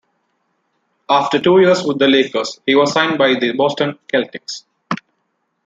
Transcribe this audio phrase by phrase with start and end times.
[1.11, 4.63] After two years with the Lakers, he was signed by the Boston Celtics.